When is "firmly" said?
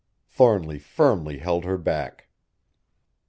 0.79-1.37